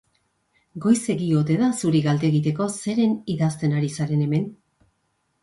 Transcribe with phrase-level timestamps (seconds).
[0.85, 4.51] Goizegi ote da zuri galdegiteko zeren idazten ari zaren hemen?